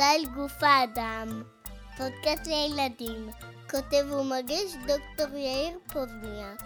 סטייל 0.00 0.26
גוף 0.34 0.62
האדם, 0.62 1.42
פודקאסט 1.96 2.46
לילדים, 2.46 3.30
כותב 3.70 4.12
ומגיש 4.12 4.74
דוקטור 4.86 5.36
יאיר 5.36 5.78
פוזניאק. 5.92 6.62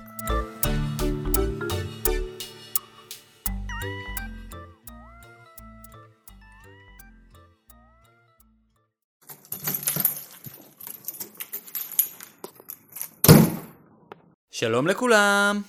שלום 14.51 14.87
לכולם! 14.87 15.63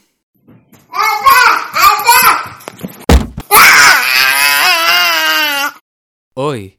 אוי, 6.38 6.75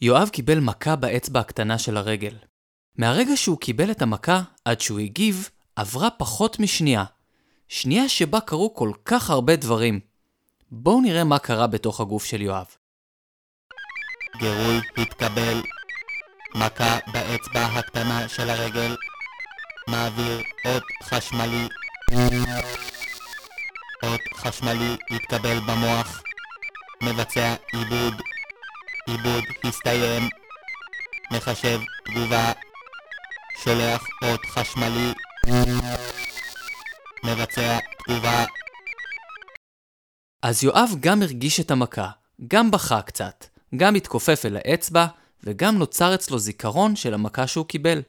יואב 0.00 0.28
קיבל 0.28 0.60
מכה 0.60 0.96
באצבע 0.96 1.40
הקטנה 1.40 1.78
של 1.78 1.96
הרגל. 1.96 2.34
מהרגע 2.96 3.36
שהוא 3.36 3.58
קיבל 3.58 3.90
את 3.90 4.02
המכה 4.02 4.42
עד 4.64 4.80
שהוא 4.80 4.98
הגיב, 4.98 5.50
עברה 5.76 6.10
פחות 6.10 6.60
משנייה. 6.60 7.04
שנייה 7.68 8.08
שבה 8.08 8.40
קרו 8.40 8.74
כל 8.74 8.92
כך 9.04 9.30
הרבה 9.30 9.56
דברים. 9.56 10.00
בואו 10.70 11.00
נראה 11.00 11.24
מה 11.24 11.38
קרה 11.38 11.66
בתוך 11.66 12.00
הגוף 12.00 12.24
של 12.24 12.42
יואב. 12.42 12.66
גירוי 14.38 14.80
התקבל. 14.96 15.62
מכה 16.54 16.98
באצבע 17.12 17.64
הקטנה 17.66 18.28
של 18.28 18.50
הרגל. 18.50 18.96
מעביר 19.88 20.42
אות 20.66 20.82
חשמלי. 21.02 21.68
אות 24.02 24.20
חשמלי 24.36 24.96
התקבל 25.10 25.58
במוח. 25.60 26.22
מבצע 27.02 27.54
עיבוד. 27.72 28.14
עיבוד 29.08 29.44
הסתיים. 29.64 30.22
מחשב 31.32 31.80
תגובה. 32.04 32.52
שולח 33.64 34.06
אות 34.24 34.40
חשמלי. 34.46 35.12
מבצע 37.24 37.78
תגובה. 37.98 38.44
אז 40.42 40.64
יואב 40.64 40.90
גם 41.00 41.22
הרגיש 41.22 41.60
את 41.60 41.70
המכה, 41.70 42.10
גם 42.48 42.70
בכה 42.70 43.02
קצת, 43.02 43.44
גם 43.76 43.94
התכופף 43.94 44.42
אל 44.44 44.56
האצבע, 44.56 45.06
וגם 45.44 45.78
נוצר 45.78 46.14
אצלו 46.14 46.38
זיכרון 46.38 46.96
של 46.96 47.14
המכה 47.14 47.46
שהוא 47.46 47.66
קיבל. 47.66 48.02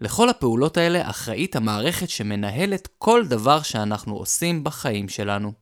לכל 0.00 0.28
הפעולות 0.28 0.76
האלה 0.76 1.10
אחראית 1.10 1.56
המערכת 1.56 2.08
שמנהלת 2.08 2.88
כל 2.98 3.26
דבר 3.28 3.62
שאנחנו 3.62 4.16
עושים 4.16 4.64
בחיים 4.64 5.08
שלנו. 5.08 5.52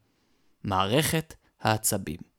מערכת 0.64 1.34
העצבים. 1.60 2.33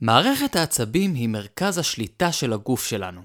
מערכת 0.00 0.56
העצבים 0.56 1.14
היא 1.14 1.28
מרכז 1.28 1.78
השליטה 1.78 2.32
של 2.32 2.52
הגוף 2.52 2.86
שלנו. 2.86 3.20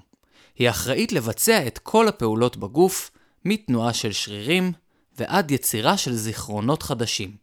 היא 0.55 0.69
אחראית 0.69 1.11
לבצע 1.11 1.67
את 1.67 1.77
כל 1.77 2.07
הפעולות 2.07 2.57
בגוף, 2.57 3.11
מתנועה 3.45 3.93
של 3.93 4.11
שרירים 4.11 4.71
ועד 5.17 5.51
יצירה 5.51 5.97
של 5.97 6.13
זיכרונות 6.13 6.83
חדשים. 6.83 7.35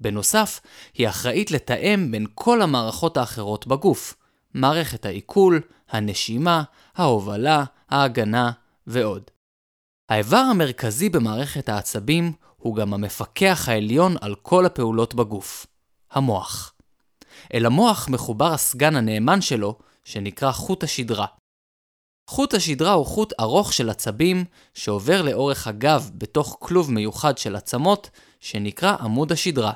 בנוסף, 0.00 0.60
היא 0.94 1.08
אחראית 1.08 1.50
לתאם 1.50 2.10
בין 2.10 2.26
כל 2.34 2.62
המערכות 2.62 3.16
האחרות 3.16 3.66
בגוף, 3.66 4.16
מערכת 4.54 5.06
העיכול, 5.06 5.60
הנשימה, 5.90 6.62
ההובלה, 6.96 7.64
ההגנה 7.88 8.50
ועוד. 8.86 9.22
האיבר 10.08 10.36
המרכזי 10.36 11.08
במערכת 11.08 11.68
העצבים 11.68 12.32
הוא 12.56 12.76
גם 12.76 12.94
המפקח 12.94 13.68
העליון 13.68 14.16
על 14.20 14.34
כל 14.34 14.66
הפעולות 14.66 15.14
בגוף, 15.14 15.66
המוח. 16.10 16.71
אל 17.54 17.66
המוח 17.66 18.08
מחובר 18.08 18.52
הסגן 18.52 18.96
הנאמן 18.96 19.40
שלו, 19.40 19.78
שנקרא 20.04 20.52
חוט 20.52 20.84
השדרה. 20.84 21.26
חוט 22.30 22.54
השדרה 22.54 22.92
הוא 22.92 23.06
חוט 23.06 23.32
ארוך 23.40 23.72
של 23.72 23.90
עצבים 23.90 24.44
שעובר 24.74 25.22
לאורך 25.22 25.66
הגב 25.66 26.10
בתוך 26.14 26.56
כלוב 26.60 26.92
מיוחד 26.92 27.38
של 27.38 27.56
עצמות 27.56 28.10
שנקרא 28.40 28.96
עמוד 29.00 29.32
השדרה. 29.32 29.72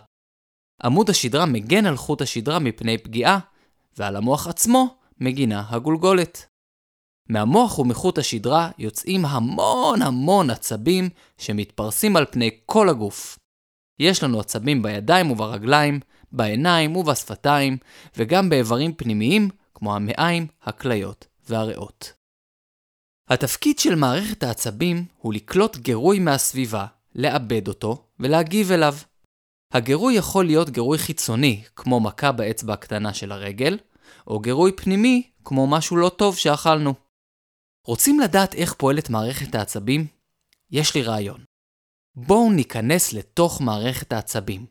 עמוד 0.82 1.10
השדרה 1.10 1.46
מגן 1.46 1.86
על 1.86 1.96
חוט 1.96 2.22
השדרה 2.22 2.58
מפני 2.58 2.98
פגיעה, 2.98 3.38
ועל 3.96 4.16
המוח 4.16 4.46
עצמו 4.46 4.96
מגינה 5.20 5.64
הגולגולת. 5.68 6.46
מהמוח 7.28 7.78
ומחוט 7.78 8.18
השדרה 8.18 8.70
יוצאים 8.78 9.24
המון 9.24 10.02
המון 10.02 10.50
עצבים 10.50 11.08
שמתפרסים 11.38 12.16
על 12.16 12.26
פני 12.30 12.50
כל 12.66 12.88
הגוף. 12.88 13.38
יש 13.98 14.22
לנו 14.22 14.40
עצבים 14.40 14.82
בידיים 14.82 15.30
וברגליים, 15.30 16.00
בעיניים 16.32 16.96
ובשפתיים, 16.96 17.76
וגם 18.16 18.48
באיברים 18.48 18.94
פנימיים 18.94 19.48
כמו 19.74 19.96
המעיים, 19.96 20.46
הכליות 20.62 21.26
והריאות. 21.48 22.12
התפקיד 23.28 23.78
של 23.78 23.94
מערכת 23.94 24.42
העצבים 24.42 25.04
הוא 25.18 25.34
לקלוט 25.34 25.76
גירוי 25.76 26.18
מהסביבה, 26.18 26.86
לעבד 27.14 27.68
אותו 27.68 28.06
ולהגיב 28.20 28.72
אליו. 28.72 28.94
הגירוי 29.72 30.14
יכול 30.14 30.44
להיות 30.44 30.70
גירוי 30.70 30.98
חיצוני, 30.98 31.62
כמו 31.76 32.00
מכה 32.00 32.32
באצבע 32.32 32.72
הקטנה 32.72 33.14
של 33.14 33.32
הרגל, 33.32 33.78
או 34.26 34.40
גירוי 34.40 34.72
פנימי, 34.76 35.30
כמו 35.44 35.66
משהו 35.66 35.96
לא 35.96 36.08
טוב 36.08 36.36
שאכלנו. 36.36 36.94
רוצים 37.86 38.20
לדעת 38.20 38.54
איך 38.54 38.74
פועלת 38.74 39.10
מערכת 39.10 39.54
העצבים? 39.54 40.06
יש 40.70 40.94
לי 40.94 41.02
רעיון. 41.02 41.44
בואו 42.16 42.52
ניכנס 42.52 43.12
לתוך 43.12 43.60
מערכת 43.60 44.12
העצבים. 44.12 44.66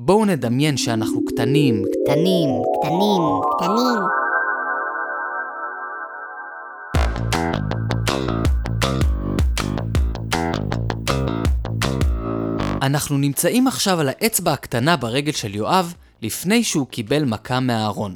בואו 0.00 0.24
נדמיין 0.24 0.76
שאנחנו 0.76 1.24
קטנים, 1.24 1.84
קטנים, 1.84 2.48
קטנים, 2.80 3.22
קטנים. 3.56 3.98
אנחנו 12.82 13.18
נמצאים 13.18 13.66
עכשיו 13.66 14.00
על 14.00 14.08
האצבע 14.08 14.52
הקטנה 14.52 14.96
ברגל 14.96 15.32
של 15.32 15.54
יואב 15.54 15.94
לפני 16.22 16.64
שהוא 16.64 16.86
קיבל 16.86 17.24
מכה 17.24 17.60
מהארון. 17.60 18.14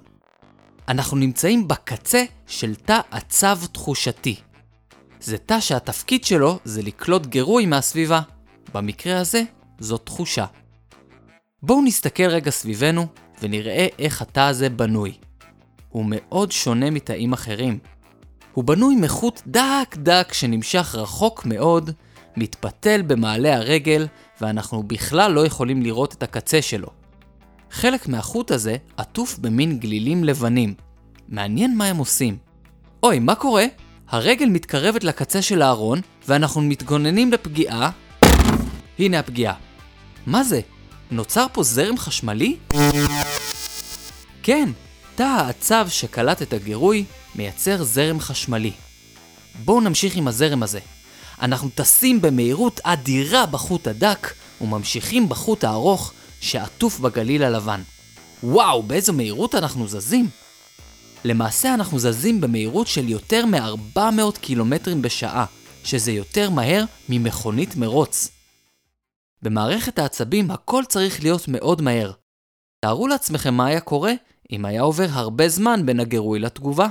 אנחנו 0.88 1.16
נמצאים 1.16 1.68
בקצה 1.68 2.24
של 2.46 2.74
תא 2.74 3.00
עצב 3.10 3.58
תחושתי. 3.72 4.36
זה 5.20 5.38
תא 5.38 5.60
שהתפקיד 5.60 6.24
שלו 6.24 6.58
זה 6.64 6.82
לקלוט 6.82 7.26
גירוי 7.26 7.66
מהסביבה. 7.66 8.20
במקרה 8.74 9.20
הזה, 9.20 9.42
זו 9.78 9.98
תחושה. 9.98 10.46
בואו 11.64 11.82
נסתכל 11.82 12.26
רגע 12.26 12.50
סביבנו 12.50 13.06
ונראה 13.42 13.86
איך 13.98 14.22
התא 14.22 14.40
הזה 14.40 14.70
בנוי. 14.70 15.12
הוא 15.88 16.04
מאוד 16.08 16.52
שונה 16.52 16.90
מתאים 16.90 17.32
אחרים. 17.32 17.78
הוא 18.52 18.64
בנוי 18.64 18.96
מחוט 18.96 19.42
דק 19.46 19.96
דק 19.96 20.32
שנמשך 20.32 20.94
רחוק 20.94 21.46
מאוד, 21.46 21.90
מתפתל 22.36 23.02
במעלה 23.06 23.56
הרגל, 23.56 24.06
ואנחנו 24.40 24.82
בכלל 24.82 25.32
לא 25.32 25.46
יכולים 25.46 25.82
לראות 25.82 26.14
את 26.14 26.22
הקצה 26.22 26.62
שלו. 26.62 26.88
חלק 27.70 28.08
מהחוט 28.08 28.50
הזה 28.50 28.76
עטוף 28.96 29.38
במין 29.38 29.78
גלילים 29.78 30.24
לבנים. 30.24 30.74
מעניין 31.28 31.76
מה 31.76 31.86
הם 31.86 31.96
עושים. 31.96 32.36
אוי, 33.02 33.18
מה 33.18 33.34
קורה? 33.34 33.64
הרגל 34.08 34.48
מתקרבת 34.48 35.04
לקצה 35.04 35.42
של 35.42 35.62
הארון, 35.62 36.00
ואנחנו 36.28 36.60
מתגוננים 36.60 37.32
לפגיעה. 37.32 37.90
הנה 38.98 39.18
הפגיעה. 39.18 39.54
מה 40.26 40.44
זה? 40.44 40.60
נוצר 41.12 41.46
פה 41.52 41.62
זרם 41.62 41.98
חשמלי? 41.98 42.56
כן, 44.42 44.68
תא 45.14 45.22
העצב 45.22 45.86
שקלט 45.88 46.42
את 46.42 46.52
הגירוי 46.52 47.04
מייצר 47.34 47.84
זרם 47.84 48.20
חשמלי. 48.20 48.72
בואו 49.64 49.80
נמשיך 49.80 50.16
עם 50.16 50.28
הזרם 50.28 50.62
הזה. 50.62 50.80
אנחנו 51.42 51.68
טסים 51.74 52.20
במהירות 52.20 52.80
אדירה 52.84 53.46
בחוט 53.46 53.86
הדק, 53.86 54.34
וממשיכים 54.60 55.28
בחוט 55.28 55.64
הארוך 55.64 56.12
שעטוף 56.40 56.98
בגליל 56.98 57.44
הלבן. 57.44 57.82
וואו, 58.42 58.82
באיזו 58.82 59.12
מהירות 59.12 59.54
אנחנו 59.54 59.88
זזים! 59.88 60.28
למעשה 61.24 61.74
אנחנו 61.74 61.98
זזים 61.98 62.40
במהירות 62.40 62.86
של 62.86 63.08
יותר 63.08 63.46
מ-400 63.46 64.38
קילומטרים 64.40 65.02
בשעה, 65.02 65.44
שזה 65.84 66.12
יותר 66.12 66.50
מהר 66.50 66.84
ממכונית 67.08 67.76
מרוץ. 67.76 68.41
במערכת 69.42 69.98
העצבים 69.98 70.50
הכל 70.50 70.82
צריך 70.88 71.22
להיות 71.22 71.48
מאוד 71.48 71.82
מהר. 71.82 72.12
תארו 72.84 73.08
לעצמכם 73.08 73.54
מה 73.54 73.66
היה 73.66 73.80
קורה 73.80 74.12
אם 74.52 74.64
היה 74.64 74.82
עובר 74.82 75.06
הרבה 75.10 75.48
זמן 75.48 75.86
בין 75.86 76.00
הגירוי 76.00 76.38
לתגובה. 76.38 76.88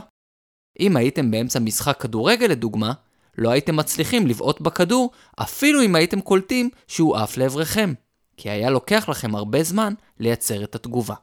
אם 0.80 0.98
הייתם 0.98 1.32
באמצע 1.32 1.60
משחק 1.60 2.02
כדורגל 2.02 2.46
לדוגמה, 2.46 2.94
לא 3.38 3.50
הייתם 3.50 3.76
מצליחים 3.76 4.28
לבעוט 4.28 4.62
בכדור 4.62 5.12
אפילו 5.36 5.82
אם 5.82 5.96
הייתם 5.96 6.22
קולטים 6.22 6.70
שהוא 6.88 7.18
עף 7.18 7.38
לעברכם, 7.38 7.94
כי 8.38 8.50
היה 8.50 8.70
לוקח 8.70 9.10
לכם 9.10 9.36
הרבה 9.36 9.64
זמן 9.64 9.94
לייצר 10.20 10.64
את 10.64 10.76
התגובה. 10.76 11.16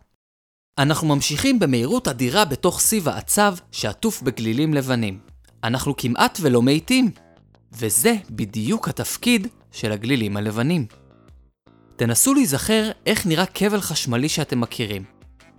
אנחנו 0.79 1.09
ממשיכים 1.09 1.59
במהירות 1.59 2.09
אדירה 2.09 2.45
בתוך 2.45 2.81
סיב 2.81 3.09
העצב 3.09 3.55
שעטוף 3.73 4.23
בגלילים 4.23 4.75
לבנים. 4.75 5.19
אנחנו 5.65 5.97
כמעט 5.97 6.39
ולא 6.43 6.63
מאיטים, 6.63 7.11
וזה 7.73 8.15
בדיוק 8.31 8.89
התפקיד 8.89 9.47
של 9.73 9.93
הגלילים 9.93 10.37
הלבנים. 10.37 10.87
תנסו 11.99 12.35
להיזכר 12.35 12.91
איך 13.07 13.27
נראה 13.27 13.47
כבל 13.47 13.81
חשמלי 13.81 14.29
שאתם 14.29 14.61
מכירים. 14.61 15.05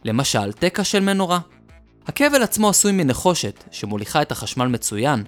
למשל, 0.04 0.52
תקע 0.52 0.84
של 0.84 1.00
מנורה. 1.00 1.40
הכבל 2.08 2.44
עצמו 2.44 2.70
עשוי 2.70 2.92
מנחושת, 2.92 3.64
שמוליכה 3.72 4.22
את 4.22 4.32
החשמל 4.32 4.68
מצוין, 4.68 5.24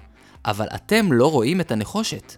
אבל 0.46 0.68
אתם 0.75 1.12
לא 1.12 1.31
רואים 1.31 1.62
את 1.62 1.72
הנחושת. 1.72 2.36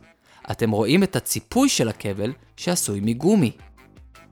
אתם 0.51 0.71
רואים 0.71 1.03
את 1.03 1.15
הציפוי 1.15 1.69
של 1.69 1.89
הכבל 1.89 2.33
שעשוי 2.57 2.99
מגומי. 3.03 3.51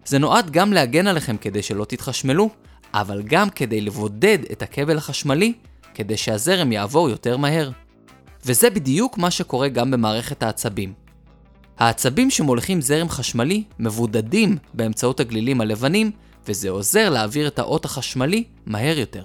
זה 0.06 0.20
נועד 0.20 0.50
גם 0.50 0.74
להגן 0.74 1.08
עליכם 1.08 1.38
כדי 1.38 1.64
שלא 1.64 1.86
תתחשמלו, 1.86 2.50
אבל 2.94 3.22
גם 3.22 3.50
כדי 3.50 3.82
לבודד 3.82 4.40
את 4.52 4.62
הכבל 4.62 4.98
החשמלי, 4.98 5.54
כדי 5.94 6.18
שהזרם 6.18 6.72
יעבור 6.72 7.10
יותר 7.10 7.38
מהר. 7.38 7.72
וזה 8.46 8.70
בדיוק 8.70 9.18
מה 9.18 9.32
שקורה 9.32 9.70
גם 9.70 9.92
במערכת 9.92 10.44
העצבים. 10.44 11.01
העצבים 11.82 12.30
שמוליכים 12.30 12.82
זרם 12.82 13.10
חשמלי 13.10 13.64
מבודדים 13.80 14.58
באמצעות 14.74 15.20
הגלילים 15.20 15.62
הלבנים, 15.62 16.12
וזה 16.48 16.70
עוזר 16.70 17.10
להעביר 17.10 17.48
את 17.48 17.60
האות 17.60 17.86
החשמלי 17.86 18.44
מהר 18.66 19.00
יותר. 19.00 19.24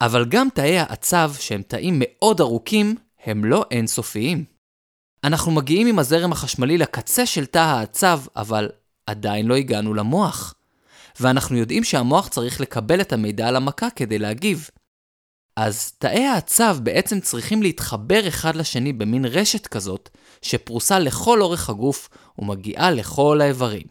אבל 0.00 0.24
גם 0.28 0.48
תאי 0.54 0.78
העצב, 0.78 1.32
שהם 1.38 1.62
תאים 1.62 1.94
מאוד 1.98 2.40
ארוכים, 2.40 2.94
הם 3.24 3.44
לא 3.44 3.64
אינסופיים. 3.70 4.44
אנחנו 5.24 5.52
מגיעים 5.52 5.86
עם 5.86 5.98
הזרם 5.98 6.32
החשמלי 6.32 6.78
לקצה 6.78 7.26
של 7.26 7.46
תא 7.46 7.58
העצב, 7.58 8.20
אבל 8.36 8.68
עדיין 9.06 9.46
לא 9.46 9.56
הגענו 9.56 9.94
למוח. 9.94 10.54
ואנחנו 11.20 11.56
יודעים 11.56 11.84
שהמוח 11.84 12.28
צריך 12.28 12.60
לקבל 12.60 13.00
את 13.00 13.12
המידע 13.12 13.48
על 13.48 13.56
המכה 13.56 13.90
כדי 13.96 14.18
להגיב. 14.18 14.70
אז 15.60 15.92
תאי 15.92 16.24
העצב 16.24 16.78
בעצם 16.82 17.20
צריכים 17.20 17.62
להתחבר 17.62 18.28
אחד 18.28 18.56
לשני 18.56 18.92
במין 18.92 19.24
רשת 19.24 19.66
כזאת, 19.66 20.08
שפרוסה 20.42 20.98
לכל 20.98 21.42
אורך 21.42 21.70
הגוף 21.70 22.08
ומגיעה 22.38 22.90
לכל 22.90 23.40
האיברים. 23.40 23.86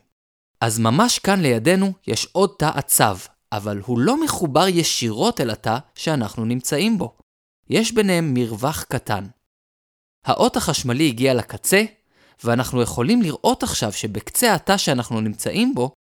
אז 0.61 0.79
ממש 0.79 1.19
כאן 1.19 1.41
לידינו 1.41 1.93
יש 2.07 2.27
עוד 2.31 2.55
תא 2.59 2.71
עצב, 2.75 3.17
אבל 3.51 3.81
הוא 3.85 3.99
לא 3.99 4.23
מחובר 4.23 4.67
ישירות 4.67 5.41
אל 5.41 5.49
התא 5.49 5.77
שאנחנו 5.95 6.45
נמצאים 6.45 6.97
בו. 6.97 7.17
יש 7.69 7.91
ביניהם 7.91 8.33
מרווח 8.33 8.83
קטן. 8.83 9.25
האות 10.25 10.57
החשמלי 10.57 11.07
הגיע 11.07 11.33
לקצה, 11.33 11.83
ואנחנו 12.43 12.81
יכולים 12.81 13.21
לראות 13.21 13.63
עכשיו 13.63 13.93
שבקצה 13.93 14.53
התא 14.53 14.77
שאנחנו 14.77 15.21
נמצאים 15.21 15.75
בו, 15.75 15.91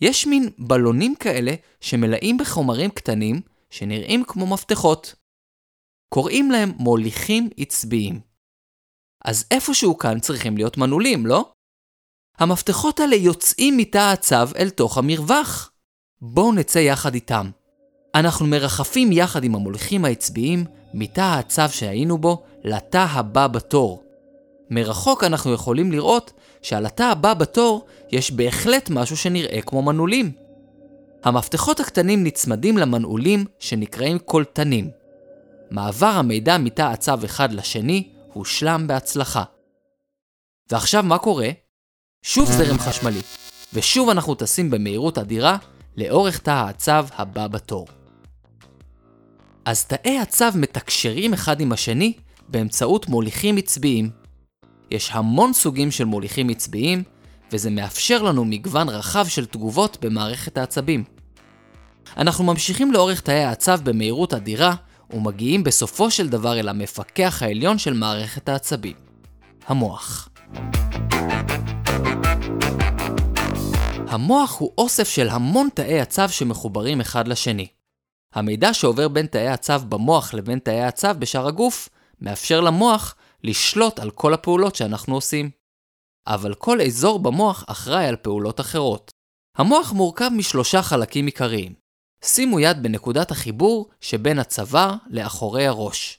יש 0.00 0.26
מין 0.26 0.50
בלונים 0.58 1.14
כאלה 1.14 1.54
שמלאים 1.80 2.38
בחומרים 2.38 2.90
קטנים 2.90 3.40
שנראים 3.70 4.24
כמו 4.26 4.46
מפתחות. 4.46 5.14
קוראים 6.08 6.50
להם 6.50 6.72
מוליכים 6.78 7.50
עצביים. 7.56 8.20
אז 9.24 9.46
איפשהו 9.50 9.98
כאן 9.98 10.20
צריכים 10.20 10.56
להיות 10.56 10.76
מנעולים, 10.76 11.26
לא? 11.26 11.52
המפתחות 12.38 13.00
האלה 13.00 13.16
יוצאים 13.16 13.76
מתא 13.76 14.12
הצו 14.12 14.56
אל 14.58 14.70
תוך 14.70 14.98
המרווח. 14.98 15.72
בואו 16.20 16.52
נצא 16.52 16.78
יחד 16.78 17.14
איתם. 17.14 17.50
אנחנו 18.14 18.46
מרחפים 18.46 19.12
יחד 19.12 19.44
עם 19.44 19.54
המוליכים 19.54 20.04
העצביים 20.04 20.64
מתא 20.94 21.38
הצו 21.38 21.62
שהיינו 21.70 22.18
בו 22.18 22.44
לתא 22.64 23.06
הבא 23.10 23.46
בתור. 23.46 24.02
מרחוק 24.70 25.24
אנחנו 25.24 25.52
יכולים 25.52 25.92
לראות 25.92 26.32
שעל 26.62 26.86
התא 26.86 27.02
הבא 27.02 27.34
בתור 27.34 27.86
יש 28.12 28.30
בהחלט 28.30 28.90
משהו 28.90 29.16
שנראה 29.16 29.62
כמו 29.62 29.82
מנעולים. 29.82 30.45
המפתחות 31.26 31.80
הקטנים 31.80 32.24
נצמדים 32.24 32.78
למנעולים 32.78 33.44
שנקראים 33.58 34.18
קולטנים. 34.18 34.90
מעבר 35.70 36.06
המידע 36.06 36.58
מתא 36.58 36.82
עצב 36.82 37.24
אחד 37.24 37.52
לשני 37.52 38.08
הושלם 38.32 38.86
בהצלחה. 38.86 39.44
ועכשיו 40.70 41.02
מה 41.02 41.18
קורה? 41.18 41.48
שוב 42.22 42.50
זרם 42.52 42.78
חשמלי, 42.78 43.20
ושוב 43.72 44.08
אנחנו 44.08 44.34
טסים 44.34 44.70
במהירות 44.70 45.18
אדירה 45.18 45.56
לאורך 45.96 46.38
תא 46.38 46.50
העצב 46.50 47.06
הבא 47.16 47.46
בתור. 47.46 47.86
אז 49.64 49.84
תאי 49.84 50.18
הצב 50.18 50.52
מתקשרים 50.54 51.32
אחד 51.32 51.60
עם 51.60 51.72
השני 51.72 52.12
באמצעות 52.48 53.08
מוליכים 53.08 53.56
עצביים. 53.56 54.10
יש 54.90 55.10
המון 55.12 55.52
סוגים 55.52 55.90
של 55.90 56.04
מוליכים 56.04 56.48
עצביים, 56.48 57.02
וזה 57.52 57.70
מאפשר 57.70 58.22
לנו 58.22 58.44
מגוון 58.44 58.88
רחב 58.88 59.26
של 59.26 59.46
תגובות 59.46 59.98
במערכת 60.00 60.58
העצבים. 60.58 61.15
אנחנו 62.16 62.44
ממשיכים 62.44 62.92
לאורך 62.92 63.20
תאי 63.20 63.44
העצב 63.44 63.80
במהירות 63.84 64.34
אדירה, 64.34 64.74
ומגיעים 65.10 65.64
בסופו 65.64 66.10
של 66.10 66.28
דבר 66.28 66.60
אל 66.60 66.68
המפקח 66.68 67.42
העליון 67.42 67.78
של 67.78 67.92
מערכת 67.92 68.48
העצבים, 68.48 68.96
המוח. 69.66 70.28
המוח 74.08 74.58
הוא 74.58 74.72
אוסף 74.78 75.08
של 75.08 75.28
המון 75.28 75.68
תאי 75.74 76.00
עצב 76.00 76.28
שמחוברים 76.30 77.00
אחד 77.00 77.28
לשני. 77.28 77.66
המידע 78.34 78.74
שעובר 78.74 79.08
בין 79.08 79.26
תאי 79.26 79.48
הצו 79.48 79.78
במוח 79.88 80.34
לבין 80.34 80.58
תאי 80.58 80.82
הצו 80.82 81.08
בשאר 81.18 81.46
הגוף, 81.46 81.88
מאפשר 82.20 82.60
למוח 82.60 83.14
לשלוט 83.44 83.98
על 83.98 84.10
כל 84.10 84.34
הפעולות 84.34 84.74
שאנחנו 84.74 85.14
עושים. 85.14 85.50
אבל 86.26 86.54
כל 86.54 86.80
אזור 86.80 87.18
במוח 87.18 87.64
אחראי 87.66 88.06
על 88.06 88.16
פעולות 88.16 88.60
אחרות. 88.60 89.10
המוח 89.56 89.92
מורכב 89.92 90.30
משלושה 90.36 90.82
חלקים 90.82 91.26
עיקריים. 91.26 91.85
שימו 92.26 92.60
יד 92.60 92.82
בנקודת 92.82 93.30
החיבור 93.30 93.90
שבין 94.00 94.38
הצוואר 94.38 94.94
לאחורי 95.10 95.66
הראש. 95.66 96.18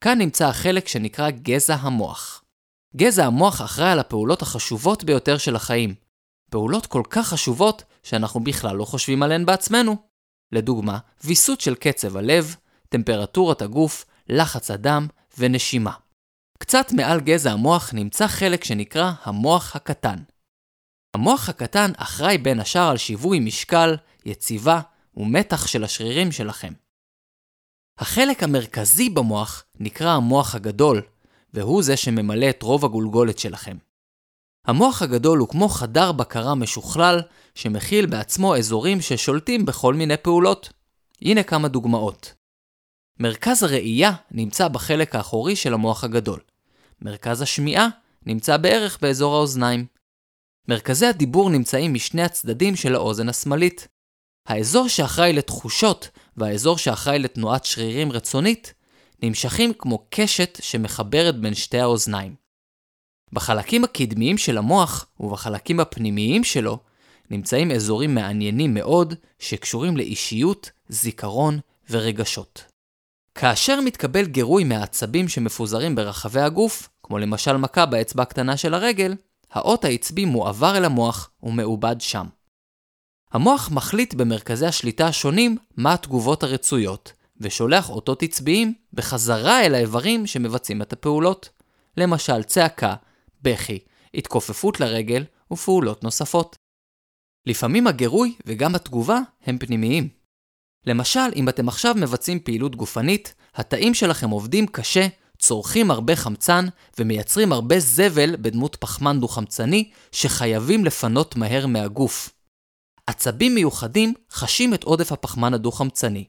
כאן 0.00 0.18
נמצא 0.18 0.48
החלק 0.48 0.88
שנקרא 0.88 1.30
גזע 1.30 1.74
המוח. 1.74 2.44
גזע 2.96 3.26
המוח 3.26 3.60
אחראי 3.60 3.90
על 3.90 3.98
הפעולות 3.98 4.42
החשובות 4.42 5.04
ביותר 5.04 5.38
של 5.38 5.56
החיים. 5.56 5.94
פעולות 6.50 6.86
כל 6.86 7.02
כך 7.10 7.28
חשובות 7.28 7.82
שאנחנו 8.02 8.40
בכלל 8.40 8.76
לא 8.76 8.84
חושבים 8.84 9.22
עליהן 9.22 9.46
בעצמנו. 9.46 9.96
לדוגמה, 10.52 10.98
ויסות 11.24 11.60
של 11.60 11.74
קצב 11.74 12.16
הלב, 12.16 12.56
טמפרטורת 12.88 13.62
הגוף, 13.62 14.04
לחץ 14.28 14.70
הדם 14.70 15.06
ונשימה. 15.38 15.92
קצת 16.58 16.92
מעל 16.92 17.20
גזע 17.20 17.52
המוח 17.52 17.90
נמצא 17.94 18.26
חלק 18.26 18.64
שנקרא 18.64 19.12
המוח 19.22 19.76
הקטן. 19.76 20.16
המוח 21.14 21.48
הקטן 21.48 21.92
אחראי 21.96 22.38
בין 22.38 22.60
השאר 22.60 22.90
על 22.90 22.96
שיווי 22.96 23.40
משקל, 23.40 23.96
יציבה 24.24 24.80
ומתח 25.16 25.66
של 25.66 25.84
השרירים 25.84 26.32
שלכם. 26.32 26.72
החלק 27.98 28.42
המרכזי 28.42 29.10
במוח 29.10 29.64
נקרא 29.80 30.10
המוח 30.10 30.54
הגדול, 30.54 31.02
והוא 31.54 31.82
זה 31.82 31.96
שממלא 31.96 32.50
את 32.50 32.62
רוב 32.62 32.84
הגולגולת 32.84 33.38
שלכם. 33.38 33.76
המוח 34.66 35.02
הגדול 35.02 35.38
הוא 35.38 35.48
כמו 35.48 35.68
חדר 35.68 36.12
בקרה 36.12 36.54
משוכלל, 36.54 37.22
שמכיל 37.54 38.06
בעצמו 38.06 38.56
אזורים 38.56 39.00
ששולטים 39.00 39.66
בכל 39.66 39.94
מיני 39.94 40.16
פעולות. 40.16 40.72
הנה 41.22 41.42
כמה 41.42 41.68
דוגמאות. 41.68 42.34
מרכז 43.20 43.62
הראייה 43.62 44.12
נמצא 44.30 44.68
בחלק 44.68 45.14
האחורי 45.14 45.56
של 45.56 45.74
המוח 45.74 46.04
הגדול. 46.04 46.40
מרכז 47.02 47.42
השמיעה 47.42 47.88
נמצא 48.26 48.56
בערך 48.56 48.98
באזור 49.02 49.34
האוזניים. 49.34 49.86
מרכזי 50.68 51.06
הדיבור 51.06 51.50
נמצאים 51.50 51.94
משני 51.94 52.22
הצדדים 52.22 52.76
של 52.76 52.94
האוזן 52.94 53.28
השמאלית. 53.28 53.88
האזור 54.48 54.88
שאחראי 54.88 55.32
לתחושות 55.32 56.08
והאזור 56.36 56.78
שאחראי 56.78 57.18
לתנועת 57.18 57.64
שרירים 57.64 58.12
רצונית 58.12 58.74
נמשכים 59.22 59.72
כמו 59.78 60.06
קשת 60.10 60.58
שמחברת 60.62 61.40
בין 61.40 61.54
שתי 61.54 61.78
האוזניים. 61.78 62.34
בחלקים 63.32 63.84
הקדמיים 63.84 64.38
של 64.38 64.58
המוח 64.58 65.06
ובחלקים 65.20 65.80
הפנימיים 65.80 66.44
שלו 66.44 66.78
נמצאים 67.30 67.70
אזורים 67.70 68.14
מעניינים 68.14 68.74
מאוד 68.74 69.14
שקשורים 69.38 69.96
לאישיות, 69.96 70.70
זיכרון 70.88 71.58
ורגשות. 71.90 72.64
כאשר 73.34 73.80
מתקבל 73.80 74.26
גירוי 74.26 74.64
מהעצבים 74.64 75.28
שמפוזרים 75.28 75.94
ברחבי 75.94 76.40
הגוף, 76.40 76.88
כמו 77.02 77.18
למשל 77.18 77.56
מכה 77.56 77.86
באצבע 77.86 78.22
הקטנה 78.22 78.56
של 78.56 78.74
הרגל, 78.74 79.14
האות 79.52 79.84
העצבי 79.84 80.24
מועבר 80.24 80.76
אל 80.76 80.84
המוח 80.84 81.30
ומעובד 81.42 81.96
שם. 82.00 82.26
המוח 83.34 83.70
מחליט 83.70 84.14
במרכזי 84.14 84.66
השליטה 84.66 85.06
השונים 85.06 85.56
מה 85.76 85.94
התגובות 85.94 86.42
הרצויות, 86.42 87.12
ושולח 87.40 87.90
אותות 87.90 88.22
עצביים 88.22 88.74
בחזרה 88.92 89.62
אל 89.66 89.74
האיברים 89.74 90.26
שמבצעים 90.26 90.82
את 90.82 90.92
הפעולות. 90.92 91.48
למשל 91.96 92.42
צעקה, 92.42 92.94
בכי, 93.42 93.78
התכופפות 94.14 94.80
לרגל 94.80 95.24
ופעולות 95.52 96.04
נוספות. 96.04 96.56
לפעמים 97.46 97.86
הגירוי 97.86 98.34
וגם 98.46 98.74
התגובה 98.74 99.20
הם 99.46 99.58
פנימיים. 99.58 100.08
למשל, 100.86 101.30
אם 101.36 101.48
אתם 101.48 101.68
עכשיו 101.68 101.94
מבצעים 101.98 102.40
פעילות 102.40 102.76
גופנית, 102.76 103.34
התאים 103.54 103.94
שלכם 103.94 104.30
עובדים 104.30 104.66
קשה, 104.66 105.06
צורכים 105.38 105.90
הרבה 105.90 106.16
חמצן 106.16 106.66
ומייצרים 106.98 107.52
הרבה 107.52 107.80
זבל 107.80 108.36
בדמות 108.36 108.76
פחמן 108.76 109.20
דו-חמצני 109.20 109.90
שחייבים 110.12 110.84
לפנות 110.84 111.36
מהר 111.36 111.66
מהגוף. 111.66 112.33
עצבים 113.06 113.54
מיוחדים 113.54 114.14
חשים 114.32 114.74
את 114.74 114.84
עודף 114.84 115.12
הפחמן 115.12 115.54
הדו-חמצני. 115.54 116.24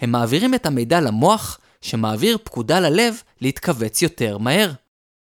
הם 0.00 0.12
מעבירים 0.12 0.54
את 0.54 0.66
המידע 0.66 1.00
למוח, 1.00 1.60
שמעביר 1.80 2.38
פקודה 2.44 2.80
ללב 2.80 3.22
להתכווץ 3.40 4.02
יותר 4.02 4.38
מהר. 4.38 4.70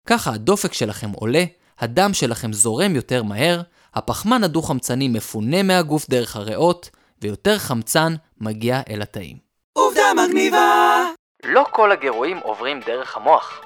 ככה 0.07 0.31
הדופק 0.33 0.73
שלכם 0.73 1.09
עולה, 1.09 1.43
הדם 1.79 2.13
שלכם 2.13 2.53
זורם 2.53 2.95
יותר 2.95 3.23
מהר, 3.23 3.61
הפחמן 3.93 4.43
הדו-חמצני 4.43 5.07
מפונה 5.07 5.63
מהגוף 5.63 6.09
דרך 6.09 6.35
הריאות, 6.35 6.89
ויותר 7.21 7.57
חמצן 7.57 8.15
מגיע 8.41 8.81
אל 8.89 9.01
התאים. 9.01 9.37
עובדה 9.73 10.03
מגניבה! 10.15 11.05
לא 11.43 11.65
כל 11.71 11.91
הגירויים 11.91 12.37
עוברים 12.37 12.79
דרך 12.85 13.17
המוח. 13.17 13.61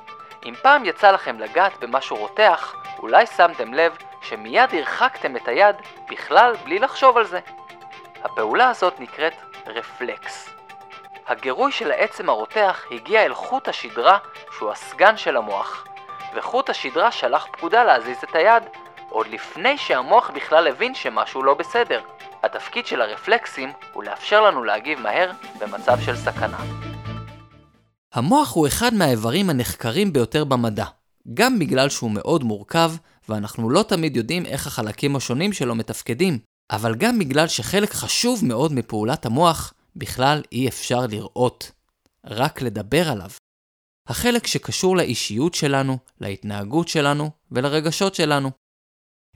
אם 0.46 0.54
פעם 0.62 0.86
יצא 0.86 1.12
לכם 1.12 1.40
לגעת 1.40 1.72
במשהו 1.82 2.18
רותח, 2.18 2.74
אולי 3.00 3.25
שמתם 3.38 3.74
לב 3.74 3.92
שמיד 4.22 4.70
הרחקתם 4.74 5.36
את 5.36 5.48
היד 5.48 5.75
בכלל 6.10 6.54
בלי 6.63 6.80
לחשוב 6.80 7.18
על 7.18 7.25
זה. 7.25 7.40
הפעולה 8.24 8.70
הזאת 8.70 9.00
נקראת 9.00 9.34
רפלקס. 9.68 10.50
הגירוי 11.28 11.72
של 11.72 11.92
העצם 11.92 12.30
הרותח 12.30 12.86
הגיע 12.92 13.25
אל 13.25 13.34
חוט 13.34 13.68
השדרה 13.68 14.18
שהוא 14.58 14.72
הסגן 14.72 15.18
של 15.18 15.38
המוח, 15.38 15.86
וחוט 16.36 16.70
השדרה 16.70 17.12
שלח 17.12 17.46
פקודה 17.51 17.84
להזיז 17.84 18.18
את 18.24 18.36
היד 18.36 18.63
עוד 19.10 19.28
לפני 19.28 19.78
שהמוח 19.78 20.32
בכלל 20.36 20.68
הבין 20.68 20.96
שמשהו 20.96 21.44
לא 21.44 21.54
בסדר. 21.54 22.01
התפקיד 22.44 22.86
של 22.86 23.01
הרפלקסים 23.01 23.72
הוא 23.94 24.04
לאפשר 24.04 24.42
לנו 24.42 24.63
להגיב 24.63 25.00
מהר 25.00 25.32
במצב 25.60 25.98
של 26.06 26.16
סכנה. 26.16 26.58
המוח 28.13 28.56
הוא 28.56 28.68
אחד 28.68 28.94
מהאיברים 28.94 29.50
הנחקרים 29.50 30.13
ביותר 30.13 30.44
במדע, 30.44 30.86
גם 31.34 31.60
בגלל 31.60 31.90
שהוא 31.90 32.12
מאוד 32.12 32.44
מורכב, 32.44 32.92
ואנחנו 33.30 33.70
לא 33.70 33.84
תמיד 33.84 34.16
יודעים 34.16 34.46
איך 34.46 34.68
החלקים 34.68 35.16
השונים 35.16 35.54
שלו 35.54 35.75
מתפקדים, 35.75 36.40
אבל 36.72 36.96
גם 36.96 37.20
בגלל 37.20 37.48
שחלק 37.48 37.94
חשוב 37.94 38.46
מאוד 38.46 38.74
מפעולת 38.74 39.25
המוח 39.25 39.74
בכלל 39.96 40.42
אי 40.51 40.68
אפשר 40.68 41.08
לראות, 41.08 41.72
רק 42.25 42.62
לדבר 42.62 43.10
עליו. 43.10 43.30
החלק 44.08 44.48
שקשור 44.48 44.98
לאישיות 44.98 45.54
שלנו, 45.54 45.98
להתנהגות 46.22 46.88
שלנו 46.88 47.30
ולרגשות 47.51 48.16
שלנו. 48.16 48.51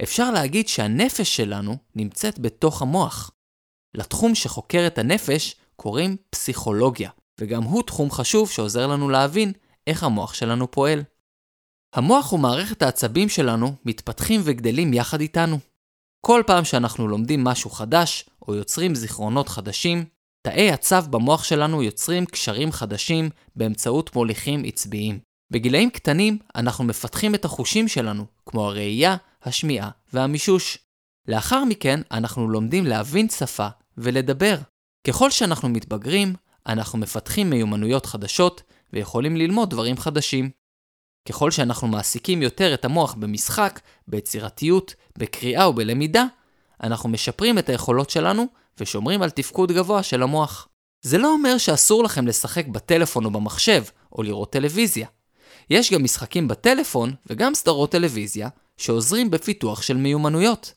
אפשר 0.04 0.32
להגיד 0.32 0.68
שהנפש 0.68 1.36
שלנו 1.36 1.78
נמצאת 1.96 2.40
בתוך 2.40 2.82
המוח. 2.82 3.32
לתחום 3.96 4.36
שחוקר 4.36 4.84
את 4.88 4.98
הנפש 4.98 5.56
קוראים 5.76 6.18
פסיכולוגיה, 6.30 7.10
וגם 7.40 7.64
הוא 7.64 7.84
תחום 7.84 8.12
חשוב 8.12 8.50
שעוזר 8.50 8.88
לנו 8.88 9.10
להבין 9.10 9.54
איך 9.88 10.04
המוח 10.04 10.34
שלנו 10.34 10.72
פועל. 10.72 11.04
המוח 11.96 12.34
ומערכת 12.34 12.82
העצבים 12.82 13.30
שלנו 13.30 13.76
מתפתחים 13.86 14.42
וגדלים 14.44 14.94
יחד 14.94 15.22
איתנו. 15.22 15.60
כל 16.22 16.44
פעם 16.48 16.66
שאנחנו 16.66 17.08
לומדים 17.08 17.44
משהו 17.44 17.70
חדש, 17.70 18.26
או 18.48 18.56
יוצרים 18.56 18.96
זיכרונות 18.96 19.50
חדשים, 19.50 20.06
תאי 20.42 20.72
הצו 20.72 21.02
במוח 21.10 21.44
שלנו 21.44 21.84
יוצרים 21.84 22.26
קשרים 22.26 22.72
חדשים 22.72 23.30
באמצעות 23.56 24.16
מוליכים 24.16 24.64
עצביים. 24.66 25.20
בגילאים 25.52 25.90
קטנים 25.90 26.38
אנחנו 26.56 26.84
מפתחים 26.84 27.36
את 27.36 27.46
החושים 27.46 27.88
שלנו, 27.88 28.26
כמו 28.46 28.68
הראייה, 28.68 29.16
השמיעה 29.44 29.90
והמישוש. 30.14 30.78
לאחר 31.28 31.64
מכן 31.64 32.00
אנחנו 32.12 32.50
לומדים 32.50 32.86
להבין 32.86 33.30
שפה 33.30 33.68
ולדבר. 33.98 34.58
ככל 35.08 35.32
שאנחנו 35.32 35.70
מתבגרים, 35.70 36.36
אנחנו 36.68 37.00
מפתחים 37.00 37.50
מיומנויות 37.50 38.06
חדשות 38.06 38.62
ויכולים 38.94 39.38
ללמוד 39.38 39.70
דברים 39.70 39.98
חדשים. 39.98 40.65
ככל 41.30 41.52
שאנחנו 41.52 41.88
מעסיקים 41.88 42.42
יותר 42.42 42.74
את 42.74 42.86
המוח 42.86 43.14
במשחק, 43.14 43.80
ביצירתיות, 44.08 44.96
בקריאה 45.18 45.70
ובלמידה, 45.70 46.26
אנחנו 46.84 47.10
משפרים 47.10 47.58
את 47.58 47.70
היכולות 47.70 48.10
שלנו 48.10 48.46
ושומרים 48.80 49.22
על 49.22 49.30
תפקוד 49.30 49.72
גבוה 49.72 50.04
של 50.04 50.24
המוח. 50.24 50.68
זה 51.02 51.18
לא 51.18 51.32
אומר 51.32 51.58
שאסור 51.58 52.04
לכם 52.04 52.28
לשחק 52.28 52.68
בטלפון 52.68 53.26
או 53.26 53.32
במחשב, 53.32 53.84
או 54.12 54.24
לראות 54.24 54.52
טלוויזיה. 54.52 55.08
יש 55.70 55.94
גם 55.94 56.04
משחקים 56.04 56.48
בטלפון 56.48 57.14
וגם 57.28 57.54
סדרות 57.54 57.92
טלוויזיה 57.92 58.50
שעוזרים 58.78 59.32
בפיתוח 59.32 59.82
של 59.82 59.98
מיומנויות. 59.98 60.74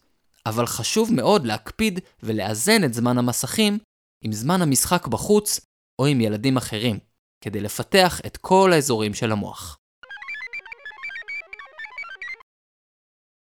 אבל 0.46 0.66
חשוב 0.66 1.12
מאוד 1.12 1.46
להקפיד 1.46 2.00
ולאזן 2.22 2.84
את 2.84 2.94
זמן 2.94 3.18
המסכים 3.18 3.78
עם 4.24 4.32
זמן 4.32 4.62
המשחק 4.62 5.06
בחוץ 5.06 5.60
או 5.98 6.06
עם 6.06 6.20
ילדים 6.20 6.56
אחרים, 6.56 6.98
כדי 7.40 7.60
לפתח 7.60 8.20
את 8.26 8.36
כל 8.36 8.72
האזורים 8.72 9.14
של 9.14 9.32
המוח. 9.32 9.78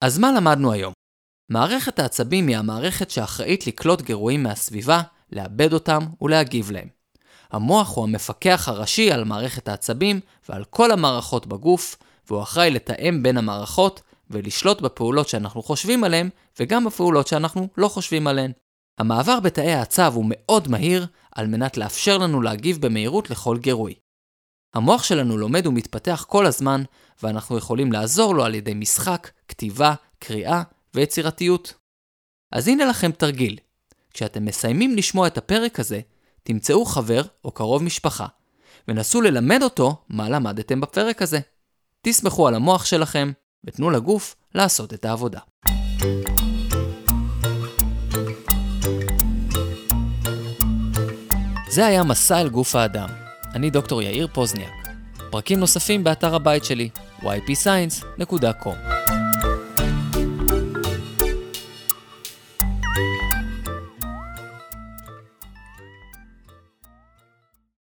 אז 0.07 0.19
מה 0.19 0.33
למדנו 0.33 0.73
היום? 0.73 0.93
מערכת 1.49 1.99
העצבים 1.99 2.47
היא 2.47 2.57
המערכת 2.57 3.11
שאחראית 3.11 3.67
לקלוט 3.67 4.03
גירויים 4.03 4.43
מהסביבה, 4.43 5.03
לאבד 5.33 5.73
אותם 5.73 6.03
ולהגיב 6.23 6.71
להם. 6.71 6.89
המוח 7.51 7.97
הוא 7.97 8.05
המפקח 8.05 8.69
הראשי 8.69 9.13
על 9.13 9.25
מערכת 9.25 9.69
העצבים 9.69 10.21
ועל 10.49 10.65
כל 10.65 10.91
המערכות 10.91 11.47
בגוף, 11.47 11.97
והוא 12.29 12.43
אחראי 12.43 12.71
לתאם 12.71 13.23
בין 13.23 13.37
המערכות 13.39 14.03
ולשלוט 14.31 14.81
בפעולות 14.81 15.29
שאנחנו 15.29 15.63
חושבים 15.63 16.05
עליהן 16.05 16.29
וגם 16.61 16.85
בפעולות 16.85 17.27
שאנחנו 17.27 17.69
לא 17.77 17.89
חושבים 17.89 18.27
עליהן. 18.27 18.53
המעבר 18.99 19.41
בתאי 19.41 19.73
העצב 19.73 20.13
הוא 20.15 20.25
מאוד 20.29 20.69
מהיר 20.69 21.07
על 21.33 21.47
מנת 21.47 21.77
לאפשר 21.77 22.19
לנו 22.19 22.43
להגיב 22.43 22.87
במהירות 22.87 23.31
לכל 23.31 23.59
גירוי. 23.59 23.95
המוח 24.77 25.03
שלנו 25.03 25.39
לומד 25.39 25.67
ומתפתח 25.67 26.25
כל 26.29 26.47
הזמן, 26.47 26.83
ואנחנו 27.23 27.59
יכולים 27.59 27.93
לעזור 27.93 28.35
לו 28.35 28.45
על 28.45 28.55
ידי 28.55 28.75
משחק, 28.75 29.31
כתיבה, 29.49 29.95
קריאה 30.19 30.63
ויצירתיות. 30.95 31.75
אז 32.53 32.69
הנה 32.69 32.85
לכם 32.85 33.11
תרגיל. 33.13 33.59
כשאתם 34.15 34.45
מסיימים 34.45 34.97
לשמוע 34.97 35.27
את 35.27 35.39
הפרק 35.39 35.81
הזה, 35.81 36.01
תמצאו 36.43 36.85
חבר 36.85 37.23
או 37.45 37.51
קרוב 37.51 37.83
משפחה, 37.83 38.27
ונסו 38.89 39.21
ללמד 39.21 39.63
אותו 39.63 39.97
מה 40.09 40.29
למדתם 40.29 40.81
בפרק 40.81 41.23
הזה. 41.23 41.41
תסמכו 42.03 42.49
על 42.49 42.55
המוח 42.55 42.85
שלכם, 42.85 43.33
ותנו 43.65 43.91
לגוף 43.91 44.37
לעשות 44.55 44.95
את 44.95 45.05
העבודה. 45.05 45.41
זה 51.69 51.87
היה 51.87 52.03
מסע 52.03 52.41
אל 52.41 52.49
גוף 52.49 52.75
האדם. 52.75 53.26
אני 53.57 53.71
דוקטור 53.71 54.03
יאיר 54.03 54.29
פוזניאק. 54.33 54.89
פרקים 55.31 55.61
נוספים 55.61 56.05
באתר 56.05 56.35
הבית 56.35 56.65
שלי, 56.65 56.89
ypscience.com 57.23 58.96